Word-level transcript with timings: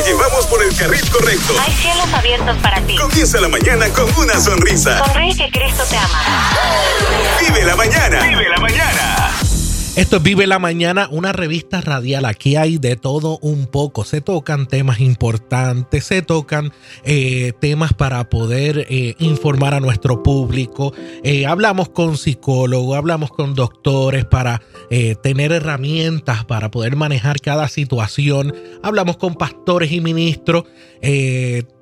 Te 0.00 0.06
llevamos 0.06 0.46
por 0.46 0.62
el 0.62 0.74
carril 0.74 1.10
correcto. 1.10 1.54
Hay 1.60 1.74
cielos 1.74 2.06
abiertos 2.14 2.56
para 2.62 2.80
ti. 2.80 2.96
Comienza 2.96 3.38
la 3.38 3.48
mañana 3.48 3.86
con 3.90 4.10
una 4.16 4.40
sonrisa. 4.40 5.04
Sonríe 5.04 5.36
que 5.36 5.50
Cristo 5.50 5.84
te 5.90 5.98
ama. 5.98 6.22
Vive 7.38 7.62
la 7.66 7.76
mañana. 7.76 8.22
Vive 8.22 8.48
la 8.48 8.56
mañana. 8.56 9.29
Esto 9.96 10.18
es 10.18 10.22
Vive 10.22 10.46
la 10.46 10.60
Mañana, 10.60 11.08
una 11.10 11.32
revista 11.32 11.80
radial. 11.80 12.24
Aquí 12.24 12.54
hay 12.54 12.78
de 12.78 12.94
todo 12.94 13.38
un 13.42 13.66
poco. 13.66 14.04
Se 14.04 14.20
tocan 14.20 14.66
temas 14.66 15.00
importantes, 15.00 16.04
se 16.04 16.22
tocan 16.22 16.72
eh, 17.02 17.52
temas 17.60 17.92
para 17.92 18.30
poder 18.30 18.86
eh, 18.88 19.16
informar 19.18 19.74
a 19.74 19.80
nuestro 19.80 20.22
público. 20.22 20.94
Eh, 21.24 21.44
hablamos 21.44 21.88
con 21.88 22.16
psicólogos, 22.16 22.96
hablamos 22.96 23.30
con 23.30 23.54
doctores 23.54 24.24
para 24.24 24.62
tener 25.22 25.52
herramientas 25.52 26.44
para 26.44 26.70
poder 26.70 26.94
manejar 26.94 27.40
cada 27.40 27.68
situación. 27.68 28.54
Hablamos 28.82 29.16
con 29.16 29.34
pastores 29.34 29.92
y 29.92 30.00
ministros 30.00 30.64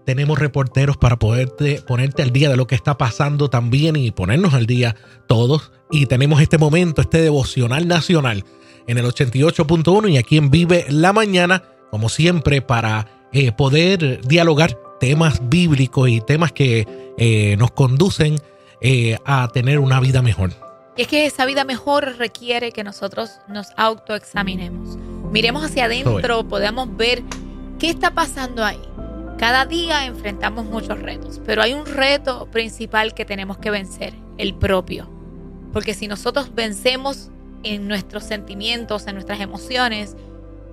tenemos 0.08 0.38
reporteros 0.38 0.96
para 0.96 1.18
poderte 1.18 1.82
ponerte 1.82 2.22
al 2.22 2.32
día 2.32 2.48
de 2.48 2.56
lo 2.56 2.66
que 2.66 2.74
está 2.74 2.96
pasando 2.96 3.50
también 3.50 3.94
y 3.94 4.10
ponernos 4.10 4.54
al 4.54 4.64
día 4.64 4.96
todos. 5.26 5.70
Y 5.90 6.06
tenemos 6.06 6.40
este 6.40 6.56
momento, 6.56 7.02
este 7.02 7.20
devocional 7.20 7.86
nacional 7.86 8.46
en 8.86 8.96
el 8.96 9.04
88.1 9.04 10.10
y 10.10 10.16
aquí 10.16 10.38
en 10.38 10.50
Vive 10.50 10.86
la 10.88 11.12
Mañana, 11.12 11.62
como 11.90 12.08
siempre, 12.08 12.62
para 12.62 13.28
eh, 13.34 13.52
poder 13.52 14.22
dialogar 14.26 14.78
temas 14.98 15.46
bíblicos 15.50 16.08
y 16.08 16.22
temas 16.22 16.52
que 16.52 16.88
eh, 17.18 17.56
nos 17.58 17.72
conducen 17.72 18.36
eh, 18.80 19.18
a 19.27 19.48
tener 19.48 19.78
una 19.78 20.00
vida 20.00 20.22
mejor. 20.22 20.52
Y 20.96 21.02
es 21.02 21.08
que 21.08 21.27
esa 21.27 21.44
vida 21.44 21.64
mejor 21.64 22.16
requiere 22.16 22.72
que 22.72 22.82
nosotros 22.82 23.28
nos 23.46 23.66
autoexaminemos. 23.77 24.96
Miremos 25.30 25.64
hacia 25.64 25.84
adentro, 25.84 26.48
podamos 26.48 26.96
ver 26.96 27.22
qué 27.78 27.90
está 27.90 28.14
pasando 28.14 28.64
ahí 28.64 28.80
cada 29.38 29.66
día 29.66 30.05
enfrentamos 30.05 30.66
muchos 30.66 30.98
retos, 30.98 31.41
pero 31.47 31.62
hay 31.62 31.72
un 31.72 31.86
reto 31.86 32.47
principal 32.50 33.14
que 33.14 33.25
tenemos 33.25 33.58
que 33.58 33.70
vencer, 33.70 34.12
el 34.36 34.55
propio. 34.55 35.08
Porque 35.72 35.95
si 35.95 36.08
nosotros 36.08 36.55
vencemos 36.55 37.30
en 37.62 37.86
nuestros 37.86 38.25
sentimientos, 38.25 39.06
en 39.06 39.14
nuestras 39.14 39.41
emociones, 39.41 40.17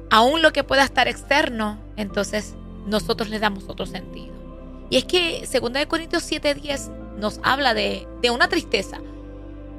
aún 0.09 0.41
lo 0.41 0.51
que 0.51 0.63
pueda 0.63 0.83
estar 0.83 1.07
externo, 1.07 1.79
entonces 1.95 2.55
nosotros 2.87 3.29
le 3.29 3.39
damos 3.39 3.65
otro 3.67 3.85
sentido. 3.85 4.33
Y 4.89 4.97
es 4.97 5.05
que 5.05 5.47
2 5.47 5.85
Corintios 5.85 6.23
7:10 6.29 6.91
nos 7.17 7.39
habla 7.43 7.75
de, 7.75 8.07
de 8.21 8.31
una 8.31 8.49
tristeza, 8.49 8.99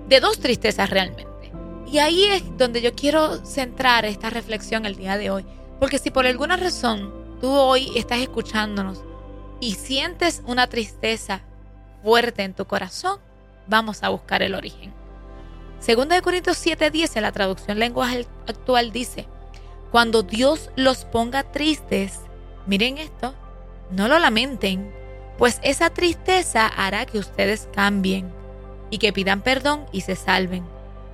de 0.09 0.21
dos 0.21 0.39
tristezas 0.39 0.91
realmente. 0.91 1.27
Y 1.91 1.99
ahí 1.99 2.25
es 2.25 2.45
donde 2.57 2.83
yo 2.83 2.95
quiero 2.95 3.45
centrar 3.45 4.05
esta 4.05 4.31
reflexión 4.31 4.87
el 4.87 4.97
día 4.97 5.19
de 5.19 5.31
hoy. 5.31 5.45
Porque 5.81 5.99
si 5.99 6.11
por 6.11 6.27
alguna 6.27 6.57
razón 6.57 7.26
tú 7.41 7.51
hoy 7.51 7.93
estás 7.97 8.19
escuchándonos 8.19 9.03
y 9.61 9.75
sientes 9.75 10.43
una 10.47 10.67
tristeza 10.67 11.41
fuerte 12.03 12.43
en 12.43 12.55
tu 12.55 12.65
corazón, 12.67 13.19
vamos 13.67 14.03
a 14.03 14.09
buscar 14.09 14.43
el 14.43 14.55
origen. 14.55 14.93
Segunda 15.81 16.15
de 16.15 16.23
Corintios 16.23 16.59
7:10 16.59 17.17
en 17.17 17.23
la 17.23 17.33
traducción 17.33 17.79
lenguaje 17.79 18.27
actual 18.47 18.93
dice, 18.93 19.27
cuando 19.91 20.23
Dios 20.23 20.71
los 20.77 21.05
ponga 21.05 21.51
tristes, 21.53 22.21
miren 22.67 22.99
esto, 22.99 23.35
no 23.91 24.09
lo 24.09 24.19
lamenten, 24.19 24.93
pues 25.39 25.61
esa 25.63 25.91
tristeza 25.91 26.67
hará 26.67 27.07
que 27.07 27.19
ustedes 27.19 27.69
cambien 27.75 28.31
y 28.91 28.99
que 28.99 29.13
pidan 29.13 29.43
perdón 29.43 29.87
y 29.93 30.01
se 30.03 30.17
salven. 30.17 30.65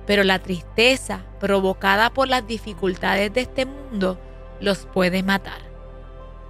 Pero 0.05 0.23
la 0.23 0.39
tristeza 0.39 1.21
provocada 1.39 2.09
por 2.09 2.27
las 2.27 2.45
dificultades 2.45 3.33
de 3.33 3.41
este 3.41 3.65
mundo 3.65 4.17
los 4.59 4.85
puede 4.85 5.23
matar 5.23 5.72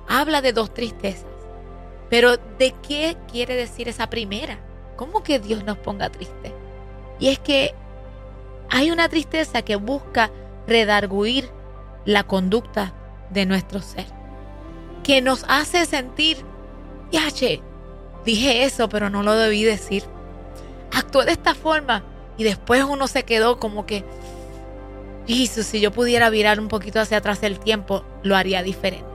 habla 0.08 0.42
de 0.42 0.54
dos 0.54 0.73
tristezas. 0.73 1.26
Pero 2.09 2.38
¿de 2.38 2.76
qué 2.88 3.18
quiere 3.32 3.56
decir 3.56 3.90
esa 3.90 4.09
primera? 4.09 4.59
¿Cómo 4.96 5.23
que 5.23 5.40
Dios 5.40 5.64
nos 5.64 5.78
ponga 5.78 6.09
triste? 6.09 6.54
Y 7.19 7.30
es 7.30 7.40
que 7.40 7.74
hay 8.69 8.91
una 8.91 9.09
tristeza 9.09 9.62
que 9.62 9.75
busca 9.75 10.31
redarguir 10.68 11.50
la 12.06 12.24
conducta 12.24 12.94
de 13.30 13.46
nuestro 13.46 13.81
ser, 13.81 14.06
que 15.03 15.22
nos 15.22 15.46
hace 15.47 15.86
sentir, 15.86 16.38
yache, 17.12 17.62
dije 18.25 18.64
eso, 18.64 18.90
pero 18.90 19.09
no 19.09 19.24
lo 19.24 19.34
debí 19.35 19.64
decir. 19.64 20.03
Actué 20.91 21.25
de 21.25 21.31
esta 21.31 21.56
forma 21.56 22.03
y 22.38 22.44
después 22.44 22.84
uno 22.84 23.08
se 23.08 23.24
quedó 23.24 23.59
como 23.59 23.85
que, 23.85 24.03
Jesús, 25.28 25.66
si 25.66 25.80
yo 25.80 25.91
pudiera 25.91 26.30
virar 26.30 26.59
un 26.59 26.68
poquito 26.68 27.00
hacia 27.00 27.18
atrás 27.18 27.41
el 27.44 27.59
tiempo, 27.59 28.03
lo 28.24 28.35
haría 28.35 28.62
diferente. 28.64 29.12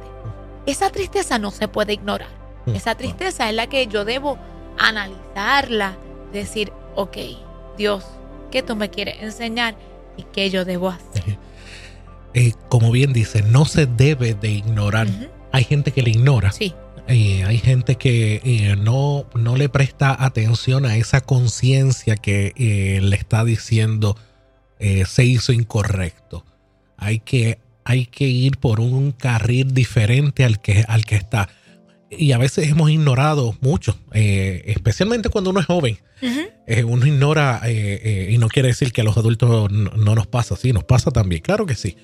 Esa 0.68 0.90
tristeza 0.90 1.38
no 1.38 1.50
se 1.50 1.66
puede 1.66 1.94
ignorar. 1.94 2.28
Mm. 2.66 2.74
Esa 2.74 2.94
tristeza 2.94 3.48
es 3.48 3.54
la 3.54 3.68
que 3.68 3.86
yo 3.86 4.04
debo 4.04 4.38
analizarla, 4.76 5.96
decir, 6.30 6.72
ok, 6.94 7.16
Dios, 7.78 8.04
¿qué 8.50 8.62
tú 8.62 8.76
me 8.76 8.90
quieres 8.90 9.22
enseñar 9.22 9.76
y 10.18 10.24
qué 10.24 10.50
yo 10.50 10.64
debo 10.64 10.90
hacer? 10.90 11.38
Eh, 12.34 12.52
como 12.68 12.92
bien 12.92 13.14
dice, 13.14 13.42
no 13.42 13.64
se 13.64 13.86
debe 13.86 14.34
de 14.34 14.50
ignorar. 14.50 15.08
Hay 15.50 15.64
gente 15.64 15.92
que 15.92 16.02
le 16.02 16.10
ignora. 16.10 16.52
Sí. 16.52 16.74
Eh, 17.08 17.42
hay 17.42 17.56
gente 17.56 17.96
que 17.96 18.42
eh, 18.44 18.76
no, 18.76 19.24
no 19.34 19.56
le 19.56 19.70
presta 19.70 20.14
atención 20.22 20.84
a 20.84 20.96
esa 20.98 21.22
conciencia 21.22 22.16
que 22.16 22.52
le 23.02 23.16
está 23.16 23.44
diciendo 23.44 24.16
se 24.78 25.24
hizo 25.24 25.52
incorrecto. 25.52 26.44
Hay 26.98 27.18
que 27.18 27.58
hay 27.88 28.04
que 28.04 28.24
ir 28.24 28.58
por 28.58 28.80
un 28.80 29.12
carril 29.12 29.72
diferente 29.72 30.44
al 30.44 30.60
que, 30.60 30.84
al 30.86 31.06
que 31.06 31.16
está. 31.16 31.48
Y 32.10 32.32
a 32.32 32.38
veces 32.38 32.68
hemos 32.68 32.90
ignorado 32.90 33.56
mucho, 33.62 33.98
eh, 34.12 34.62
especialmente 34.66 35.30
cuando 35.30 35.50
uno 35.50 35.60
es 35.60 35.66
joven. 35.66 35.98
Eh, 36.66 36.84
uno 36.84 37.06
ignora, 37.06 37.62
eh, 37.64 38.28
y 38.30 38.36
no 38.36 38.48
quiere 38.48 38.68
decir 38.68 38.92
que 38.92 39.00
a 39.00 39.04
los 39.04 39.16
adultos 39.16 39.72
no, 39.72 40.14
nos 40.14 40.26
pasa, 40.26 40.54
sí, 40.56 40.74
nos 40.74 40.84
pasa 40.84 41.10
también, 41.12 41.40
claro 41.40 41.64
que 41.64 41.76
sí. 41.76 41.96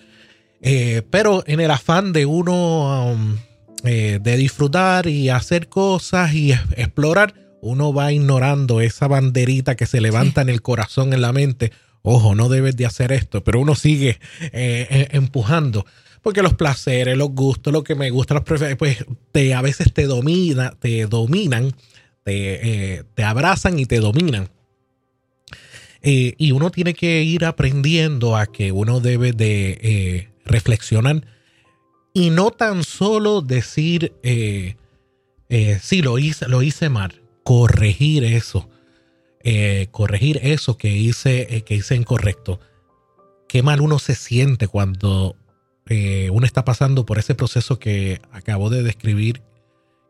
pero 1.11 1.45
en 1.47 1.61
el 1.61 1.71
afán 1.71 2.15
de 2.15 2.25
uno 2.25 3.12
um, 3.12 3.37
de 3.83 4.37
disfrutar 4.39 5.06
y 5.06 5.28
hacer 5.28 5.69
cosas 5.69 6.33
y 6.33 6.53
explorar, 6.53 7.34
uno 7.61 7.93
va 7.93 8.11
ignorando 8.11 8.81
esa 8.81 9.06
banderita 9.06 9.75
que 9.75 9.84
se 9.84 10.01
levanta 10.01 10.41
en 10.41 10.49
el 10.49 10.62
corazón, 10.62 11.12
en 11.12 11.21
la 11.21 11.34
mente, 11.34 11.72
ojo, 12.06 12.34
no 12.34 12.50
debes 12.50 12.76
de 12.76 12.84
hacer 12.84 13.12
esto, 13.12 13.42
pero 13.42 13.60
uno 13.60 13.75
sigue 13.75 14.20
eh, 14.41 14.87
eh, 14.91 15.09
empujando. 15.12 15.87
Porque 16.22 16.42
los 16.42 16.54
placeres, 16.54 17.16
los 17.16 17.31
gustos, 17.31 17.72
lo 17.72 17.82
que 17.82 17.94
me 17.94 18.10
gusta, 18.10 18.34
los 18.34 18.44
pues 18.78 19.04
te, 19.32 19.54
a 19.54 19.62
veces 19.62 19.92
te 19.92 20.04
domina, 20.04 20.75
te 20.78 21.06
dominan, 21.06 21.75
te, 22.22 22.97
eh, 22.97 23.04
te 23.15 23.25
abrazan 23.25 23.78
y 23.78 23.87
te 23.87 24.00
dominan. 24.00 24.48
y 26.03 26.53
uno 26.53 26.70
tiene 26.70 26.92
que 26.92 27.22
ir 27.22 27.47
aprendiendo 27.47 28.36
a 28.36 28.47
que 28.47 28.71
uno 28.72 29.00
debe 29.00 29.32
de 29.32 30.28
reflexionar 30.44 31.26
y 32.12 32.28
no 32.28 32.50
tan 32.50 32.84
solo 32.84 33.41
decir, 33.41 34.12
sí, 34.22 36.03
lo 36.03 36.19
hice, 36.19 36.48
lo 36.48 36.62
hice 36.62 36.91
mal, 36.91 37.22
corregir 37.42 38.25
eso 38.25 38.69
eh, 39.44 39.88
corregir 39.91 40.41
eso 40.43 40.77
que 40.78 40.88
hice, 40.88 41.56
eh, 41.56 41.62
que 41.62 41.75
hice 41.75 41.94
incorrecto. 41.94 42.60
Qué 43.49 43.62
mal 43.62 43.81
uno 43.81 43.99
se 43.99 44.15
siente 44.15 44.66
cuando 44.69 45.37
eh, 45.87 46.31
uno 46.32 46.47
está 46.47 46.65
pasando 46.65 47.05
por 47.05 47.19
ese 47.19 47.34
proceso 47.34 47.78
que 47.78 48.21
acabo 48.33 48.71
de 48.71 48.83
describir 48.83 49.43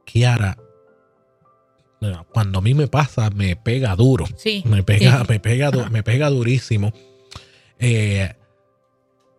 Kiara. 0.05 0.59
Cuando 2.33 2.59
a 2.59 2.63
mí 2.63 2.75
me 2.75 2.87
pasa, 2.87 3.31
me 3.31 3.57
pega 3.57 3.97
duro. 3.97 4.27
Sí, 4.37 4.63
me 4.67 4.83
pega, 4.83 5.25
me 5.29 5.41
pega, 5.41 5.71
me 5.89 6.03
pega 6.03 6.29
durísimo 6.29 6.93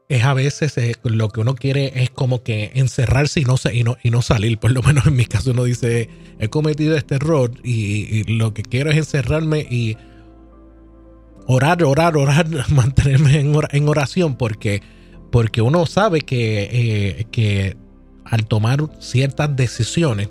es 0.08 0.24
a 0.24 0.34
veces 0.34 0.78
eh, 0.78 0.96
lo 1.04 1.30
que 1.30 1.42
uno 1.42 1.56
quiere 1.56 2.04
es 2.04 2.10
como 2.12 2.44
que 2.44 2.72
encerrarse 2.76 3.40
y 3.40 3.46
no, 3.46 3.56
no 4.04 4.22
salir. 4.22 4.58
Por 4.60 4.72
lo 4.72 4.84
menos 4.84 5.08
en 5.08 5.16
mi 5.16 5.26
caso 5.26 5.52
uno 5.52 5.64
dice, 5.64 6.10
he 6.40 6.50
cometido 6.50 6.96
este 6.96 7.16
error 7.16 7.52
y, 7.64 8.24
lo 8.38 8.54
que 8.54 8.64
quiero 8.64 8.92
es 8.92 8.98
encerrarme 8.98 9.62
y 9.70 9.98
orar, 11.48 11.84
orar, 11.84 12.18
orar, 12.18 12.48
mantenerme 12.70 13.40
en, 13.40 13.90
oración 13.90 14.36
porque, 14.36 14.82
porque 15.32 15.62
uno 15.62 15.86
sabe 15.86 16.22
que, 16.22 16.70
eh, 16.72 17.28
que 17.32 17.76
al 18.26 18.46
tomar 18.46 18.90
ciertas 19.00 19.56
decisiones, 19.56 20.30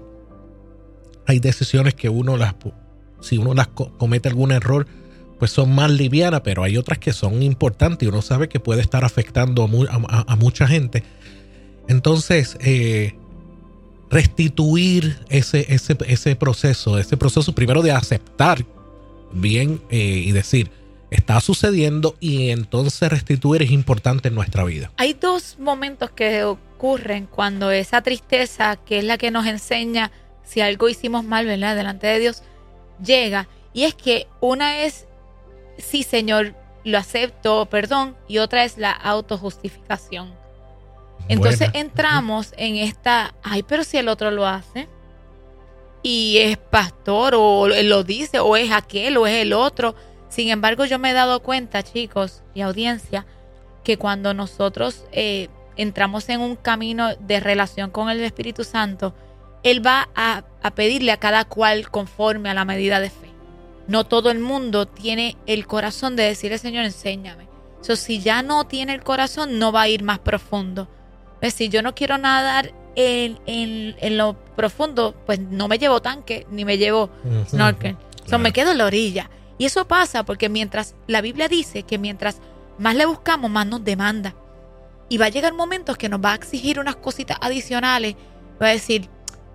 hay 1.27 1.41
decisiones 1.41 1.94
que 1.94 2.09
uno 2.09 2.37
las, 2.37 2.55
si 3.20 3.38
uno 3.38 3.55
las 3.55 3.69
comete 3.69 4.29
algún 4.29 4.53
error, 4.53 4.87
pues 5.39 5.51
son 5.51 5.75
más 5.75 5.91
livianas, 5.91 6.43
pero 6.43 6.63
hay 6.63 6.77
otras 6.77 6.99
que 6.99 7.13
son 7.13 7.43
importantes 7.43 8.07
y 8.07 8.09
uno 8.09 8.23
sabe 8.23 8.49
que 8.49 8.61
puede 8.61 8.81
estar 8.81 9.05
afectando 9.05 9.65
a, 9.65 10.37
mucha 10.37 10.67
gente. 10.67 11.03
Entonces, 11.89 12.57
eh, 12.61 13.15
restituir 14.11 15.19
ese, 15.29 15.67
ese, 15.69 15.97
ese, 16.07 16.37
proceso, 16.37 16.99
ese 16.99 17.17
proceso 17.17 17.55
primero 17.55 17.83
de 17.83 17.93
aceptar 17.93 18.65
bien 19.33 19.81
eh, 19.91 19.99
y 19.99 20.33
decir, 20.33 20.71
está 21.11 21.41
sucediendo 21.41 22.17
y 22.21 22.51
entonces 22.51 23.11
restituir 23.11 23.63
es 23.63 23.71
importante 23.71 24.29
en 24.29 24.35
nuestra 24.35 24.65
vida. 24.65 24.91
Hay 24.97 25.15
dos 25.15 25.57
momentos 25.59 26.11
que 26.11 26.45
ocurren 26.45 27.27
cuando 27.27 27.71
esa 27.71 28.03
tristeza, 28.03 28.77
que 28.77 28.99
es 28.99 29.05
la 29.05 29.19
que 29.19 29.31
nos 29.31 29.47
enseña 29.47 30.11
si 30.45 30.61
algo 30.61 30.89
hicimos 30.89 31.25
mal, 31.25 31.47
¿verdad? 31.47 31.77
Delante 31.77 32.07
de 32.07 32.19
Dios, 32.19 32.43
llega. 33.05 33.49
Y 33.73 33.85
es 33.85 33.95
que 33.95 34.27
una 34.41 34.83
es, 34.85 35.07
sí, 35.79 36.03
Señor, 36.03 36.55
lo 36.85 36.99
acepto, 36.99 37.67
perdón, 37.67 38.17
y 38.29 38.38
otra 38.38 38.65
es 38.65 38.79
la 38.79 38.93
autojustificación. 38.93 40.35
Entonces 41.29 41.71
Buena. 41.71 41.79
entramos 41.79 42.53
en 42.56 42.76
esta, 42.76 43.35
ay, 43.43 43.62
pero 43.62 43.85
si 43.85 43.97
el 43.97 44.09
otro 44.09 44.31
lo 44.31 44.47
hace, 44.47 44.88
y 46.03 46.37
es 46.38 46.59
pastor, 46.59 47.35
o 47.35 47.67
lo 47.67 48.05
dice, 48.05 48.38
o 48.38 48.56
es 48.56 48.71
aquel, 48.71 49.17
o 49.17 49.26
es 49.26 49.41
el 49.41 49.55
otro. 49.55 49.94
Sin 50.29 50.50
embargo, 50.50 50.85
yo 50.85 50.99
me 50.99 51.11
he 51.11 51.15
dado 51.15 51.43
cuenta, 51.43 51.82
chicos 51.82 52.43
y 52.53 52.61
audiencia, 52.61 53.25
que 53.82 53.97
cuando 53.97 54.35
nosotros 54.35 55.06
eh, 55.12 55.49
entramos 55.77 56.29
en 56.29 56.41
un 56.41 56.56
camino 56.56 57.15
de 57.17 57.41
relación 57.41 57.91
con 57.91 58.11
el 58.11 58.20
Espíritu 58.20 58.65
Santo, 58.65 59.15
Él 59.62 59.85
va 59.85 60.11
a, 60.15 60.44
a 60.62 60.75
pedirle 60.75 61.11
a 61.11 61.17
cada 61.17 61.47
cual 61.47 61.91
conforme 61.91 62.50
a 62.50 62.55
la 62.55 62.67
medida 62.67 63.00
de 63.00 63.09
fe. 63.09 63.24
No 63.87 64.05
todo 64.05 64.31
el 64.31 64.39
mundo 64.41 64.87
tiene 64.87 65.37
el 65.47 65.67
corazón 65.67 66.17
de 66.17 66.25
decirle, 66.25 66.59
Señor, 66.59 66.85
enséñame. 66.85 67.49
So, 67.81 67.97
si 67.97 68.21
ya 68.21 68.43
no 68.43 68.65
tiene 68.65 68.95
el 68.95 69.03
corazón, 69.03 69.59
no 69.59 69.73
va 69.73 69.83
a 69.83 69.89
ir 69.89 70.03
más 70.03 70.19
profundo. 70.21 70.89
Es 71.43 71.53
decir, 71.55 71.71
yo 71.71 71.83
no 71.83 71.95
quiero 71.95 72.17
nadar 72.17 72.73
en, 72.97 73.39
en- 73.47 73.95
en 74.01 74.17
lo 74.17 74.35
profundo, 74.57 75.15
pues 75.27 75.39
no 75.41 75.69
me 75.69 75.79
llevo 75.79 76.01
tanque, 76.01 76.47
ni 76.51 76.65
me 76.65 76.79
llevo 76.79 77.11
snorkel. 77.49 77.97
So, 78.21 78.25
Claro. 78.25 78.39
me 78.43 78.53
quedo 78.53 78.71
en 78.73 78.79
la 78.79 78.87
orilla. 78.87 79.29
Y 79.59 79.67
eso 79.67 79.87
pasa 79.87 80.25
porque 80.25 80.49
mientras 80.49 80.95
la 81.07 81.21
Biblia 81.21 81.47
dice 81.49 81.83
que 81.83 81.99
mientras 81.99 82.39
más 82.79 82.95
le 82.97 83.05
buscamos, 83.05 83.51
más 83.51 83.67
nos 83.67 83.85
demanda. 83.85 84.35
Y 85.11 85.19
va 85.19 85.27
a 85.27 85.29
llegar 85.29 85.53
momentos 85.53 85.99
que 85.99 86.09
nos 86.09 86.21
va 86.25 86.33
a 86.33 86.37
exigir 86.37 86.81
unas 86.81 86.97
cositas 86.97 87.37
adicionales. 87.41 88.17
Va 88.61 88.69
a 88.69 88.71
decir, 88.71 89.11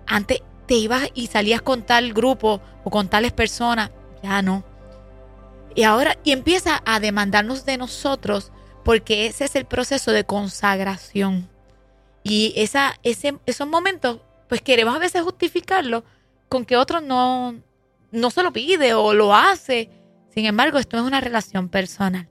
antes 0.06 0.40
te 0.66 0.74
ibas 0.74 1.08
y 1.14 1.26
salías 1.26 1.62
con 1.62 1.82
tal 1.82 2.12
grupo 2.12 2.60
o 2.84 2.90
con 2.90 3.08
tales 3.08 3.32
personas, 3.32 3.90
ya 4.22 4.42
no. 4.42 4.64
Y 5.74 5.84
ahora, 5.84 6.18
y 6.24 6.32
empieza 6.32 6.82
a 6.84 7.00
demandarnos 7.00 7.64
de 7.64 7.76
nosotros, 7.76 8.52
porque 8.84 9.26
ese 9.26 9.44
es 9.44 9.56
el 9.56 9.66
proceso 9.66 10.12
de 10.12 10.24
consagración. 10.24 11.48
Y 12.22 12.52
esa, 12.56 12.98
ese, 13.02 13.38
esos 13.46 13.68
momentos, 13.68 14.20
pues 14.48 14.60
queremos 14.60 14.94
a 14.94 14.98
veces 14.98 15.22
justificarlo 15.22 16.04
con 16.48 16.64
que 16.64 16.76
otro 16.76 17.00
no, 17.00 17.54
no 18.10 18.30
se 18.30 18.42
lo 18.42 18.52
pide 18.52 18.94
o 18.94 19.14
lo 19.14 19.34
hace. 19.34 19.90
Sin 20.34 20.46
embargo, 20.46 20.78
esto 20.78 20.96
es 20.96 21.02
una 21.02 21.20
relación 21.20 21.68
personal. 21.68 22.28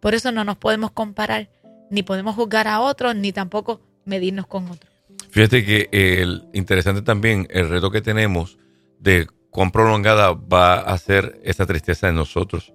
Por 0.00 0.14
eso 0.14 0.32
no 0.32 0.44
nos 0.44 0.56
podemos 0.56 0.90
comparar, 0.90 1.48
ni 1.90 2.02
podemos 2.02 2.34
juzgar 2.34 2.68
a 2.68 2.80
otros, 2.80 3.14
ni 3.16 3.32
tampoco 3.32 3.80
medirnos 4.04 4.46
con 4.46 4.70
otros. 4.70 4.92
Fíjate 5.30 5.64
que 5.64 5.88
el 5.92 6.44
interesante 6.52 7.02
también 7.02 7.46
el 7.50 7.68
reto 7.68 7.90
que 7.90 8.02
tenemos 8.02 8.58
de 8.98 9.28
cuán 9.52 9.70
prolongada 9.70 10.32
va 10.32 10.80
a 10.80 10.98
ser 10.98 11.38
esa 11.44 11.66
tristeza 11.66 12.08
en 12.08 12.16
nosotros 12.16 12.72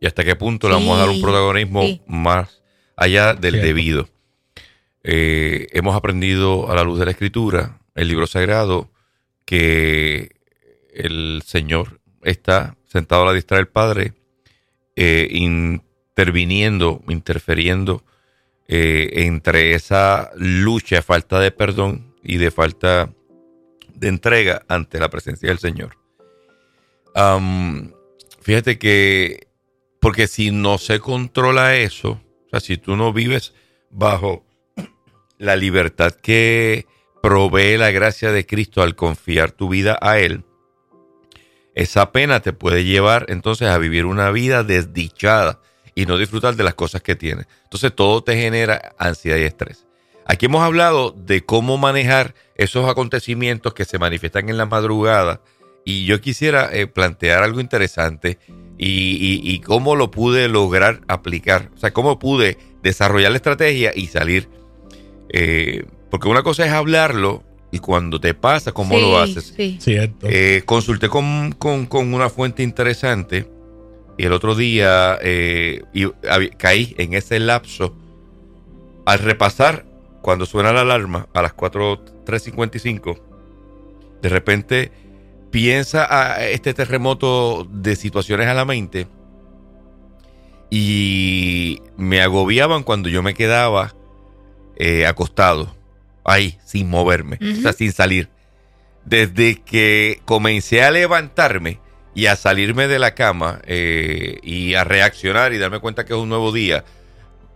y 0.00 0.06
hasta 0.06 0.24
qué 0.24 0.36
punto 0.36 0.68
le 0.68 0.74
vamos 0.74 0.96
a 0.96 1.00
dar 1.00 1.08
un 1.08 1.16
Sí, 1.16 1.22
protagonismo 1.22 1.82
sí. 1.82 2.02
más 2.06 2.62
allá 2.96 3.34
del 3.34 3.52
Cierto. 3.54 3.66
debido. 3.66 4.08
Eh, 5.04 5.66
hemos 5.72 5.96
aprendido 5.96 6.70
a 6.70 6.74
la 6.76 6.84
luz 6.84 6.98
de 6.98 7.06
la 7.06 7.10
escritura, 7.12 7.80
el 7.94 8.08
libro 8.08 8.26
sagrado, 8.26 8.90
que 9.46 10.36
el 10.92 11.42
Señor 11.46 12.00
está 12.22 12.76
sentado 12.84 13.22
a 13.22 13.26
la 13.26 13.32
diestra 13.32 13.56
del 13.56 13.68
Padre, 13.68 14.12
eh, 14.96 15.28
interviniendo, 15.30 17.02
interfiriendo 17.08 18.04
eh, 18.68 19.24
entre 19.24 19.74
esa 19.74 20.30
lucha, 20.36 21.00
falta 21.02 21.40
de 21.40 21.50
perdón 21.52 22.14
y 22.22 22.36
de 22.36 22.50
falta 22.50 23.10
de 23.94 24.08
entrega 24.08 24.62
ante 24.68 24.98
la 25.00 25.08
presencia 25.10 25.48
del 25.48 25.58
Señor. 25.58 26.01
Fíjate 28.42 28.78
que, 28.78 29.48
porque 30.00 30.26
si 30.26 30.50
no 30.50 30.78
se 30.78 31.00
controla 31.00 31.76
eso, 31.76 32.20
o 32.46 32.50
sea, 32.50 32.60
si 32.60 32.76
tú 32.76 32.96
no 32.96 33.12
vives 33.12 33.54
bajo 33.90 34.44
la 35.38 35.56
libertad 35.56 36.12
que 36.12 36.86
provee 37.22 37.76
la 37.76 37.90
gracia 37.90 38.32
de 38.32 38.46
Cristo 38.46 38.82
al 38.82 38.96
confiar 38.96 39.52
tu 39.52 39.68
vida 39.68 39.98
a 40.00 40.18
Él, 40.18 40.44
esa 41.74 42.12
pena 42.12 42.40
te 42.40 42.52
puede 42.52 42.84
llevar 42.84 43.26
entonces 43.28 43.68
a 43.68 43.78
vivir 43.78 44.04
una 44.04 44.30
vida 44.30 44.62
desdichada 44.62 45.60
y 45.94 46.06
no 46.06 46.18
disfrutar 46.18 46.56
de 46.56 46.64
las 46.64 46.74
cosas 46.74 47.02
que 47.02 47.16
tienes. 47.16 47.46
Entonces 47.64 47.94
todo 47.94 48.22
te 48.22 48.36
genera 48.36 48.94
ansiedad 48.98 49.38
y 49.38 49.42
estrés. 49.42 49.86
Aquí 50.26 50.46
hemos 50.46 50.62
hablado 50.62 51.12
de 51.12 51.44
cómo 51.44 51.78
manejar 51.78 52.34
esos 52.54 52.88
acontecimientos 52.88 53.74
que 53.74 53.84
se 53.84 53.98
manifiestan 53.98 54.48
en 54.48 54.56
la 54.56 54.66
madrugada 54.66 55.40
y 55.84 56.04
yo 56.04 56.20
quisiera 56.20 56.68
eh, 56.72 56.86
plantear 56.86 57.42
algo 57.42 57.60
interesante 57.60 58.38
y, 58.78 58.86
y- 58.88 59.40
y 59.42 59.60
cómo 59.60 59.96
lo 59.96 60.10
pude 60.10 60.48
lograr 60.48 61.00
aplicar, 61.08 61.70
o 61.74 61.78
sea, 61.78 61.92
cómo 61.92 62.18
pude 62.18 62.58
desarrollar 62.82 63.30
la 63.32 63.36
estrategia 63.36 63.92
y 63.94 64.06
salir. 64.06 64.48
Eh, 65.28 65.84
porque 66.10 66.28
una 66.28 66.42
cosa 66.42 66.66
es 66.66 66.72
hablarlo 66.72 67.42
y 67.70 67.78
cuando 67.78 68.20
te 68.20 68.34
pasa, 68.34 68.72
cómo 68.72 68.98
lo 68.98 69.18
haces. 69.18 69.54
Sí. 69.56 69.78
Cierto. 69.80 70.26
Eh, 70.28 70.62
consulté 70.66 71.08
con, 71.08 71.52
con- 71.52 71.86
con 71.86 72.12
una 72.12 72.28
fuente 72.28 72.62
interesante 72.62 73.48
y 74.18 74.24
el 74.26 74.32
otro 74.32 74.54
día 74.54 75.18
eh, 75.22 75.82
y 75.94 76.06
caí 76.58 76.94
en 76.98 77.14
ese 77.14 77.38
lapso 77.40 77.96
al 79.06 79.18
repasar 79.20 79.84
cuando 80.20 80.44
suena 80.46 80.72
la 80.72 80.82
alarma 80.82 81.28
a 81.34 81.42
las 81.42 81.54
4.355 81.56 83.18
de 84.20 84.28
repente 84.28 84.92
piensa 85.52 86.08
a 86.10 86.44
este 86.48 86.74
terremoto 86.74 87.68
de 87.70 87.94
situaciones 87.94 88.48
a 88.48 88.54
la 88.54 88.64
mente 88.64 89.06
y 90.70 91.82
me 91.96 92.22
agobiaban 92.22 92.82
cuando 92.82 93.10
yo 93.10 93.22
me 93.22 93.34
quedaba 93.34 93.94
eh, 94.76 95.06
acostado 95.06 95.76
ahí 96.24 96.58
sin 96.64 96.88
moverme, 96.88 97.38
o 97.40 97.60
sea, 97.60 97.74
sin 97.74 97.92
salir. 97.92 98.30
Desde 99.04 99.60
que 99.60 100.22
comencé 100.24 100.82
a 100.82 100.90
levantarme 100.90 101.80
y 102.14 102.26
a 102.26 102.36
salirme 102.36 102.88
de 102.88 102.98
la 102.98 103.14
cama 103.14 103.60
eh, 103.66 104.38
y 104.42 104.74
a 104.74 104.84
reaccionar 104.84 105.52
y 105.52 105.58
darme 105.58 105.80
cuenta 105.80 106.06
que 106.06 106.14
es 106.14 106.18
un 106.18 106.30
nuevo 106.30 106.52
día, 106.52 106.84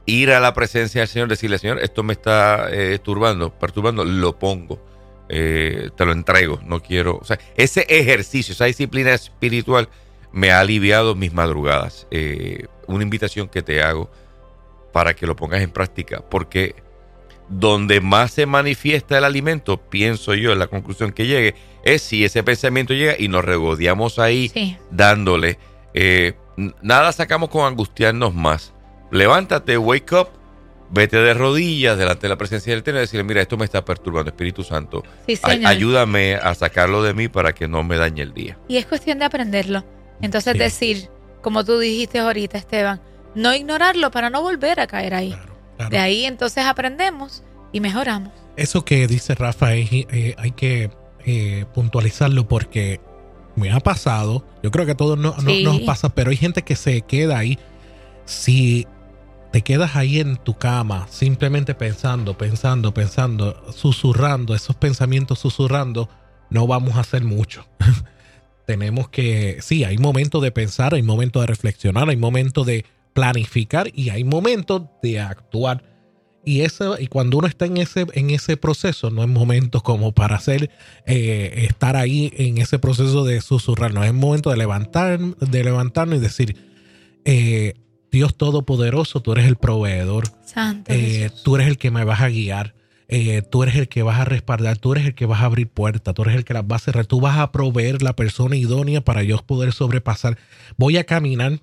ir 0.04 0.32
a 0.32 0.40
la 0.40 0.52
presencia 0.52 1.00
del 1.00 1.08
Señor, 1.08 1.28
decirle, 1.28 1.58
Señor, 1.58 1.78
esto 1.78 2.02
me 2.02 2.12
está 2.12 2.68
eh, 2.70 2.98
turbando, 2.98 3.50
perturbando, 3.50 4.04
lo 4.04 4.38
pongo, 4.38 4.84
eh, 5.28 5.90
te 5.96 6.04
lo 6.04 6.12
entrego, 6.12 6.60
no 6.64 6.80
quiero, 6.80 7.18
o 7.20 7.24
sea, 7.24 7.38
ese 7.56 7.86
ejercicio, 7.88 8.52
esa 8.52 8.66
disciplina 8.66 9.12
espiritual 9.12 9.88
me 10.32 10.50
ha 10.52 10.60
aliviado 10.60 11.14
mis 11.14 11.32
madrugadas. 11.32 12.06
Eh, 12.10 12.66
una 12.86 13.02
invitación 13.02 13.48
que 13.48 13.62
te 13.62 13.82
hago 13.82 14.10
para 14.92 15.14
que 15.14 15.26
lo 15.26 15.34
pongas 15.36 15.62
en 15.62 15.70
práctica, 15.70 16.22
porque 16.30 16.74
donde 17.48 18.00
más 18.00 18.32
se 18.32 18.46
manifiesta 18.46 19.18
el 19.18 19.24
alimento, 19.24 19.76
pienso 19.78 20.34
yo, 20.34 20.52
en 20.52 20.58
la 20.58 20.66
conclusión 20.66 21.12
que 21.12 21.26
llegue, 21.26 21.54
es 21.84 22.02
si 22.02 22.24
ese 22.24 22.42
pensamiento 22.42 22.92
llega 22.94 23.14
y 23.18 23.28
nos 23.28 23.44
regodeamos 23.44 24.18
ahí 24.18 24.48
Sí. 24.48 24.76
dándole. 24.90 25.58
eh, 25.94 26.34
nada 26.82 27.12
sacamos 27.12 27.48
con 27.48 27.64
angustiarnos 27.66 28.34
más. 28.34 28.72
Levántate, 29.10 29.78
wake 29.78 30.12
up, 30.14 30.28
vete 30.90 31.16
de 31.18 31.34
rodillas 31.34 31.98
delante 31.98 32.22
de 32.22 32.28
la 32.28 32.36
presencia 32.38 32.72
del 32.72 32.80
Eterno 32.80 33.00
y 33.00 33.02
decirle, 33.02 33.24
mira, 33.24 33.42
esto 33.42 33.56
me 33.56 33.64
está 33.64 33.84
perturbando, 33.84 34.30
Espíritu 34.30 34.62
Santo. 34.62 35.02
Sí, 35.26 35.38
ayúdame 35.64 36.36
a 36.36 36.54
sacarlo 36.54 37.02
de 37.02 37.14
mí 37.14 37.28
para 37.28 37.52
que 37.54 37.68
no 37.68 37.82
me 37.82 37.96
dañe 37.96 38.22
el 38.22 38.32
día. 38.34 38.58
Y 38.68 38.76
es 38.76 38.86
cuestión 38.86 39.18
de 39.18 39.24
aprenderlo. 39.24 39.84
Entonces 40.22 40.52
Sí. 40.54 40.58
decir, 40.58 41.08
como 41.42 41.64
tú 41.64 41.78
dijiste 41.78 42.18
ahorita, 42.20 42.58
Esteban, 42.58 43.00
no 43.34 43.54
ignorarlo 43.54 44.10
para 44.10 44.30
no 44.30 44.42
volver 44.42 44.80
a 44.80 44.86
caer 44.86 45.14
ahí. 45.14 45.30
Claro, 45.32 45.54
claro. 45.76 45.90
De 45.90 45.98
ahí 45.98 46.24
entonces 46.24 46.64
aprendemos 46.64 47.42
y 47.72 47.80
mejoramos. 47.80 48.32
Eso 48.56 48.84
que 48.84 49.06
dice 49.06 49.34
Rafa 49.34 49.74
es, 49.74 49.90
eh, 49.92 50.34
hay 50.38 50.52
que 50.52 50.90
eh, 51.28 51.64
puntualizarlo 51.74 52.46
porque 52.48 53.00
me 53.56 53.72
ha 53.72 53.80
pasado. 53.80 54.46
Yo 54.62 54.70
creo 54.70 54.86
que 54.86 54.92
a 54.92 54.96
todos 54.96 55.18
no, 55.18 55.34
no- 55.42 55.60
nos 55.72 55.80
pasa, 55.80 56.08
pero 56.10 56.30
hay 56.30 56.36
gente 56.36 56.62
que 56.62 56.76
se 56.76 57.02
queda 57.02 57.36
ahí. 57.38 57.58
Si 58.24 58.86
te 59.56 59.62
quedas 59.62 59.96
ahí 59.96 60.20
en 60.20 60.36
tu 60.36 60.58
cama, 60.58 61.06
simplemente 61.08 61.74
pensando, 61.74 62.36
pensando, 62.36 62.92
pensando, 62.92 63.72
susurrando, 63.72 64.54
esos 64.54 64.76
pensamientos 64.76 65.38
susurrando, 65.38 66.10
no 66.50 66.66
vamos 66.66 66.96
a 66.96 67.00
hacer 67.00 67.24
mucho. 67.24 67.66
Tenemos 68.66 69.08
que, 69.08 69.56
sí, 69.62 69.82
hay 69.84 69.96
momentos 69.96 70.42
de 70.42 70.52
pensar, 70.52 70.92
hay 70.92 71.02
momentos 71.02 71.40
de 71.40 71.46
reflexionar, 71.46 72.06
hay 72.10 72.18
momentos 72.18 72.66
de 72.66 72.84
planificar 73.14 73.90
y 73.94 74.10
hay 74.10 74.24
momentos 74.24 74.82
de 75.02 75.20
actuar. 75.20 75.82
Y 76.44 76.60
eso, 76.60 76.98
y 77.00 77.06
cuando 77.06 77.38
uno 77.38 77.46
está 77.46 77.64
en 77.64 77.78
ese, 77.78 78.04
en 78.12 78.28
ese 78.28 78.58
proceso, 78.58 79.08
no 79.08 79.22
es 79.22 79.28
momento 79.30 79.80
como 79.80 80.12
para 80.12 80.36
hacer 80.36 80.68
eh, 81.06 81.64
estar 81.66 81.96
ahí 81.96 82.30
en 82.36 82.58
ese 82.58 82.78
proceso 82.78 83.24
de 83.24 83.40
susurrar, 83.40 83.94
no 83.94 84.04
es 84.04 84.12
momento 84.12 84.50
de 84.50 84.58
levantar, 84.58 85.18
de 85.18 85.64
levantarnos 85.64 86.18
y 86.18 86.20
decir, 86.20 86.56
eh, 87.24 87.72
Dios 88.10 88.36
Todopoderoso, 88.36 89.20
tú 89.20 89.32
eres 89.32 89.46
el 89.46 89.56
proveedor, 89.56 90.28
Santo 90.44 90.92
eh, 90.92 91.30
tú 91.44 91.56
eres 91.56 91.68
el 91.68 91.76
que 91.78 91.90
me 91.90 92.04
vas 92.04 92.20
a 92.20 92.28
guiar. 92.28 92.74
eh, 93.08 93.42
tú 93.42 93.62
eres 93.62 93.76
el 93.76 93.88
que 93.88 94.02
vas 94.02 94.18
a 94.20 94.24
respaldar, 94.24 94.78
tú 94.78 94.92
eres 94.92 95.06
el 95.06 95.14
que 95.14 95.26
vas 95.26 95.40
a 95.40 95.44
abrir 95.46 95.68
puertas, 95.68 96.12
tú 96.14 96.22
eres 96.22 96.34
el 96.36 96.44
que 96.44 96.54
las 96.54 96.64
va 96.64 96.76
a 96.76 96.80
cerrar, 96.80 97.06
tú 97.06 97.20
vas 97.20 97.38
a 97.38 97.52
proveer 97.52 98.02
la 98.02 98.16
persona 98.16 98.56
idónea 98.56 99.00
para 99.00 99.22
yo 99.22 99.36
poder 99.38 99.72
sobrepasar. 99.72 100.38
Voy 100.76 100.96
a 100.96 101.04
caminar 101.04 101.60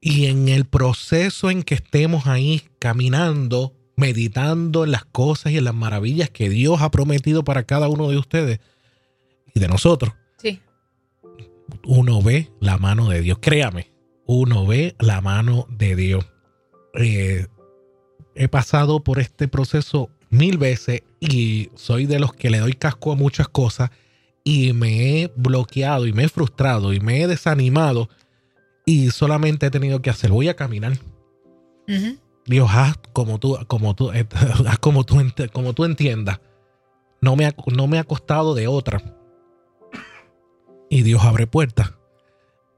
y 0.00 0.26
en 0.26 0.48
el 0.48 0.64
proceso 0.66 1.50
en 1.50 1.62
que 1.64 1.74
estemos 1.74 2.26
ahí 2.28 2.62
caminando, 2.78 3.74
meditando 3.96 4.84
en 4.84 4.92
las 4.92 5.04
cosas 5.04 5.50
y 5.52 5.58
en 5.58 5.64
las 5.64 5.74
maravillas 5.74 6.30
que 6.30 6.48
Dios 6.48 6.80
ha 6.82 6.90
prometido 6.92 7.42
para 7.42 7.64
cada 7.64 7.88
uno 7.88 8.08
de 8.08 8.18
ustedes 8.18 8.60
y 9.54 9.58
de 9.60 9.66
nosotros, 9.68 10.12
Sí. 10.40 10.60
uno 11.84 12.22
ve 12.22 12.50
la 12.60 12.78
mano 12.78 13.08
de 13.08 13.20
Dios. 13.22 13.38
Créame, 13.40 13.90
uno 14.28 14.66
ve 14.66 14.94
la 15.00 15.20
mano 15.20 15.66
de 15.70 15.96
Dios. 15.96 16.24
Eh, 16.94 17.46
he 18.34 18.46
pasado 18.48 19.02
por 19.02 19.18
este 19.18 19.48
proceso 19.48 20.10
mil 20.30 20.58
veces 20.58 21.02
y 21.18 21.70
soy 21.74 22.06
de 22.06 22.20
los 22.20 22.32
que 22.34 22.50
le 22.50 22.58
doy 22.58 22.74
casco 22.74 23.10
a 23.10 23.16
muchas 23.16 23.48
cosas 23.48 23.90
y 24.44 24.72
me 24.74 25.22
he 25.22 25.32
bloqueado 25.34 26.06
y 26.06 26.12
me 26.12 26.24
he 26.24 26.28
frustrado 26.28 26.92
y 26.92 27.00
me 27.00 27.22
he 27.22 27.26
desanimado 27.26 28.08
y 28.86 29.10
solamente 29.10 29.66
he 29.66 29.70
tenido 29.70 30.00
que 30.02 30.10
hacer, 30.10 30.30
voy 30.30 30.48
a 30.48 30.56
caminar. 30.56 30.92
Dios, 32.46 32.68
haz 32.72 32.96
como 33.14 33.38
tú, 33.38 33.58
como 33.66 33.94
tú, 33.94 34.12
eh, 34.12 34.26
haz 34.66 34.78
como 34.78 35.04
tú, 35.04 35.16
ent- 35.16 35.50
como 35.50 35.72
tú 35.72 35.84
entiendas. 35.84 36.40
No 37.20 37.34
me, 37.34 37.46
ha, 37.46 37.54
no 37.74 37.86
me 37.88 37.98
ha 37.98 38.04
costado 38.04 38.54
de 38.54 38.68
otra. 38.68 39.02
Y 40.90 41.02
Dios 41.02 41.24
abre 41.24 41.46
puertas. 41.46 41.92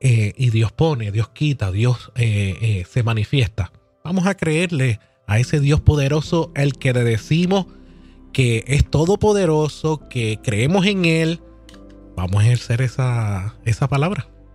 Eh, 0.00 0.32
y 0.38 0.48
Dios 0.48 0.72
pone, 0.72 1.12
Dios 1.12 1.28
quita, 1.28 1.70
Dios 1.70 2.10
eh, 2.16 2.56
eh, 2.62 2.86
se 2.88 3.02
manifiesta. 3.02 3.70
Vamos 4.02 4.26
a 4.26 4.34
creerle 4.34 4.98
a 5.26 5.38
ese 5.38 5.60
Dios 5.60 5.82
poderoso, 5.82 6.50
el 6.56 6.72
que 6.72 6.94
le 6.94 7.04
decimos 7.04 7.66
que 8.32 8.64
es 8.66 8.88
todopoderoso, 8.88 10.08
que 10.08 10.38
creemos 10.42 10.86
en 10.86 11.04
Él. 11.04 11.42
Vamos 12.16 12.42
a 12.42 12.46
ejercer 12.46 12.80
esa, 12.80 13.56
esa 13.64 13.88
palabra. 13.88 14.28